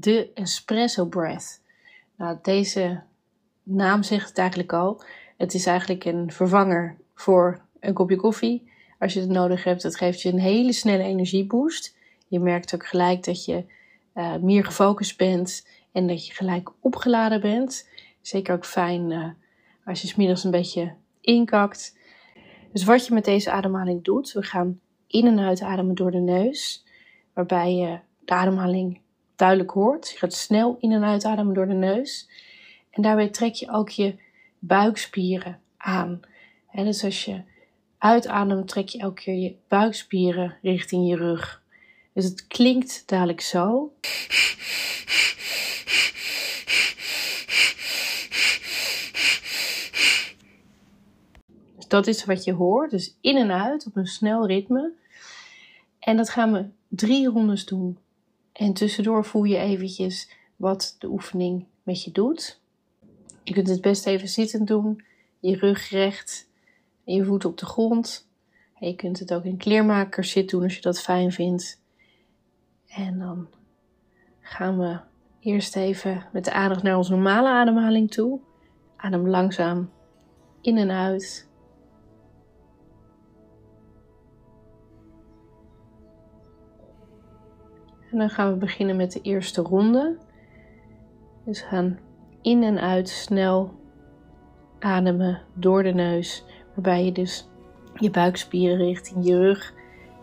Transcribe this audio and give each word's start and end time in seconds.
de 0.00 0.30
espresso 0.34 1.06
breath. 1.06 1.60
Nou, 2.16 2.38
deze 2.42 3.02
naam 3.62 4.02
zegt 4.02 4.28
het 4.28 4.38
eigenlijk 4.38 4.72
al. 4.72 5.02
Het 5.36 5.54
is 5.54 5.66
eigenlijk 5.66 6.04
een 6.04 6.32
vervanger 6.32 6.96
voor 7.14 7.60
een 7.80 7.94
kopje 7.94 8.16
koffie. 8.16 8.70
Als 8.98 9.12
je 9.12 9.20
het 9.20 9.28
nodig 9.28 9.64
hebt, 9.64 9.82
het 9.82 9.96
geeft 9.96 10.22
je 10.22 10.32
een 10.32 10.38
hele 10.38 10.72
snelle 10.72 11.02
energieboost. 11.02 11.96
Je 12.28 12.40
merkt 12.40 12.74
ook 12.74 12.86
gelijk 12.86 13.24
dat 13.24 13.44
je 13.44 13.64
uh, 14.14 14.36
meer 14.36 14.64
gefocust 14.64 15.16
bent 15.16 15.66
en 15.92 16.06
dat 16.06 16.26
je 16.26 16.32
gelijk 16.32 16.70
opgeladen 16.80 17.40
bent. 17.40 17.88
Zeker 18.20 18.54
ook 18.54 18.66
fijn 18.66 19.10
uh, 19.10 19.28
als 19.84 20.02
je 20.02 20.08
smiddags 20.08 20.44
een 20.44 20.50
beetje 20.50 20.94
inkakt. 21.20 21.96
Dus 22.72 22.84
wat 22.84 23.06
je 23.06 23.14
met 23.14 23.24
deze 23.24 23.50
ademhaling 23.50 24.04
doet, 24.04 24.32
we 24.32 24.42
gaan 24.42 24.80
in 25.06 25.26
en 25.26 25.38
uitademen 25.38 25.94
door 25.94 26.10
de 26.10 26.18
neus, 26.18 26.84
waarbij 27.32 27.74
je 27.74 27.98
de 28.24 28.32
ademhaling 28.32 29.00
duidelijk 29.38 29.70
hoort. 29.70 30.10
Je 30.10 30.18
gaat 30.18 30.32
snel 30.32 30.76
in 30.80 30.92
en 30.92 31.04
uitademen 31.04 31.54
door 31.54 31.66
de 31.66 31.74
neus. 31.74 32.28
En 32.90 33.02
daarbij 33.02 33.28
trek 33.28 33.54
je 33.54 33.70
ook 33.70 33.88
je 33.88 34.16
buikspieren 34.58 35.60
aan. 35.76 36.20
En 36.70 36.84
dus 36.84 37.04
als 37.04 37.24
je 37.24 37.42
uitademt, 37.98 38.68
trek 38.68 38.88
je 38.88 38.98
elke 38.98 39.22
keer 39.22 39.34
je 39.34 39.54
buikspieren 39.68 40.56
richting 40.62 41.08
je 41.08 41.16
rug. 41.16 41.62
Dus 42.12 42.24
het 42.24 42.46
klinkt 42.46 43.02
dadelijk 43.06 43.40
zo. 43.40 43.92
Dus 51.76 51.88
dat 51.88 52.06
is 52.06 52.24
wat 52.24 52.44
je 52.44 52.52
hoort. 52.52 52.90
Dus 52.90 53.16
in 53.20 53.36
en 53.36 53.50
uit 53.50 53.86
op 53.86 53.96
een 53.96 54.06
snel 54.06 54.46
ritme. 54.46 54.92
En 55.98 56.16
dat 56.16 56.30
gaan 56.30 56.52
we 56.52 56.64
drie 56.88 57.28
rondes 57.28 57.64
doen. 57.64 57.98
En 58.58 58.72
tussendoor 58.72 59.24
voel 59.24 59.44
je 59.44 59.56
eventjes 59.56 60.30
wat 60.56 60.96
de 60.98 61.08
oefening 61.08 61.66
met 61.82 62.04
je 62.04 62.10
doet. 62.10 62.60
Je 63.42 63.52
kunt 63.52 63.68
het 63.68 63.80
best 63.80 64.06
even 64.06 64.28
zittend 64.28 64.66
doen, 64.66 65.04
je 65.38 65.56
rug 65.56 65.90
recht 65.90 66.48
en 67.04 67.14
je 67.14 67.24
voeten 67.24 67.48
op 67.48 67.58
de 67.58 67.66
grond. 67.66 68.28
En 68.78 68.88
je 68.88 68.96
kunt 68.96 69.18
het 69.18 69.34
ook 69.34 69.44
in 69.44 69.56
kleermaker 69.56 70.24
zitten 70.24 70.56
doen 70.56 70.66
als 70.66 70.74
je 70.74 70.80
dat 70.80 71.00
fijn 71.00 71.32
vindt. 71.32 71.82
En 72.86 73.18
dan 73.18 73.48
gaan 74.40 74.78
we 74.78 75.00
eerst 75.40 75.76
even 75.76 76.26
met 76.32 76.44
de 76.44 76.52
aandacht 76.52 76.82
naar 76.82 76.96
onze 76.96 77.10
normale 77.10 77.48
ademhaling 77.48 78.10
toe. 78.10 78.40
Adem 78.96 79.28
langzaam 79.28 79.90
in 80.60 80.76
en 80.76 80.90
uit. 80.90 81.47
En 88.10 88.18
dan 88.18 88.30
gaan 88.30 88.52
we 88.52 88.58
beginnen 88.58 88.96
met 88.96 89.12
de 89.12 89.20
eerste 89.20 89.62
ronde. 89.62 90.16
Dus 91.44 91.60
gaan 91.60 91.98
in 92.42 92.62
en 92.62 92.80
uit 92.80 93.08
snel 93.08 93.74
ademen 94.78 95.40
door 95.54 95.82
de 95.82 95.92
neus, 95.92 96.44
waarbij 96.74 97.04
je 97.04 97.12
dus 97.12 97.48
je 97.94 98.10
buikspieren 98.10 98.76
richting 98.76 99.26
je 99.26 99.38
rug 99.38 99.74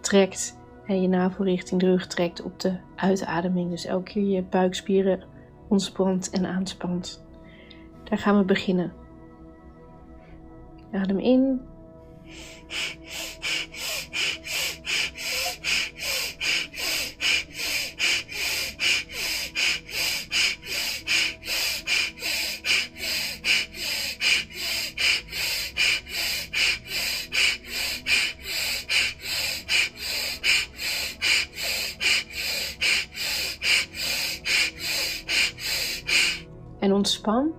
trekt 0.00 0.58
en 0.86 1.02
je 1.02 1.08
navel 1.08 1.44
richting 1.44 1.80
de 1.80 1.86
rug 1.86 2.06
trekt 2.06 2.42
op 2.42 2.60
de 2.60 2.76
uitademing. 2.96 3.70
Dus 3.70 3.84
elke 3.84 4.12
keer 4.12 4.24
je 4.24 4.42
buikspieren 4.42 5.24
ontspant 5.68 6.30
en 6.30 6.46
aanspant. 6.46 7.24
Daar 8.04 8.18
gaan 8.18 8.38
we 8.38 8.44
beginnen. 8.44 8.92
Adem 10.92 11.18
in. 11.18 11.60
Ontspan. 37.02 37.52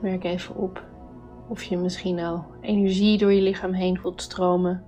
Merk 0.00 0.24
even 0.24 0.54
op 0.54 0.84
of 1.48 1.62
je 1.62 1.76
misschien 1.76 2.20
al 2.20 2.44
energie 2.60 3.18
door 3.18 3.32
je 3.32 3.42
lichaam 3.42 3.72
heen 3.72 3.98
voelt 3.98 4.22
stromen. 4.22 4.84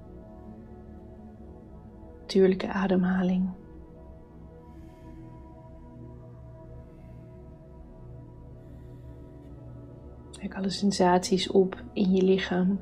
Natuurlijke 2.21 2.69
ademhaling. 2.69 3.51
Merk 10.41 10.57
alle 10.57 10.71
sensaties 10.71 11.51
op 11.51 11.83
in 11.93 12.15
je 12.15 12.23
lichaam. 12.23 12.81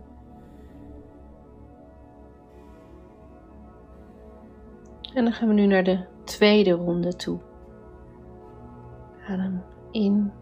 En 5.15 5.25
dan 5.25 5.33
gaan 5.33 5.49
we 5.49 5.55
nu 5.55 5.67
naar 5.67 5.85
de 5.85 6.05
tweede 6.25 6.71
ronde 6.71 7.17
toe. 7.17 7.41
Adem 9.29 9.63
in. 9.91 10.33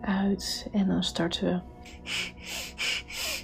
Uit 0.00 0.68
en 0.72 0.86
dan 0.86 1.02
starten 1.02 1.44
we. 1.44 1.60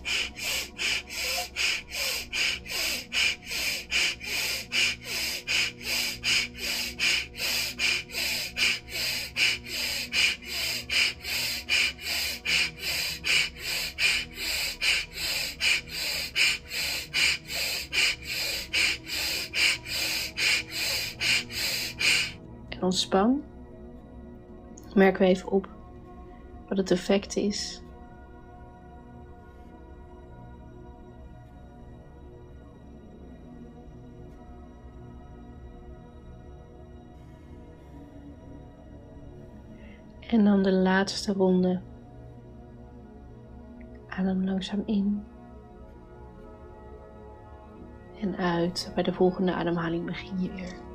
ontspan, 22.85 23.43
merken 24.95 25.21
we 25.21 25.27
even 25.27 25.51
op 25.51 25.69
wat 26.69 26.79
het 26.79 26.91
effect 26.91 27.37
is. 27.37 27.83
En 40.29 40.45
dan 40.45 40.63
de 40.63 40.73
laatste 40.73 41.33
ronde. 41.33 41.81
Adem 44.09 44.45
langzaam 44.45 44.83
in. 44.87 45.25
En 48.21 48.37
uit. 48.37 48.93
Bij 48.95 49.03
de 49.03 49.13
volgende 49.13 49.55
ademhaling 49.55 50.05
begin 50.07 50.41
je 50.41 50.53
weer. 50.53 50.94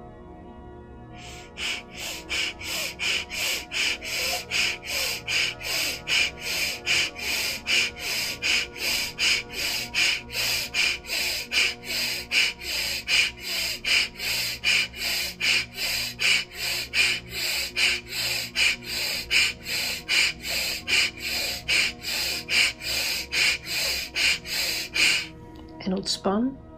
En 25.89 25.95
ontspan. 25.97 26.68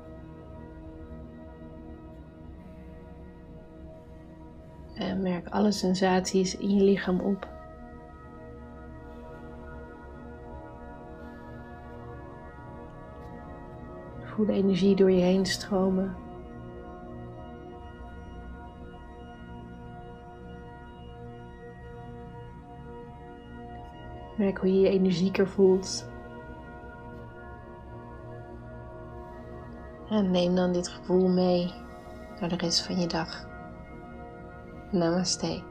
En 5.02 5.22
merk 5.22 5.48
alle 5.50 5.72
sensaties 5.72 6.58
in 6.58 6.70
je 6.70 6.84
lichaam 6.84 7.20
op. 7.20 7.48
Voel 14.24 14.46
de 14.46 14.54
energie 14.54 14.96
door 14.96 15.12
je 15.12 15.22
heen 15.22 15.46
stromen. 15.46 16.16
Merk 24.38 24.58
hoe 24.58 24.74
je 24.74 24.80
je 24.80 24.90
energieker 24.90 25.48
voelt. 25.48 26.10
En 30.10 30.32
neem 30.32 30.56
dan 30.56 30.74
dit 30.74 30.88
gevoel 30.88 31.28
mee 31.28 31.74
naar 32.40 32.50
de 32.50 32.56
rest 32.56 32.82
van 32.82 33.00
je 33.00 33.08
dag. 33.08 33.51
Namastê. 34.94 35.71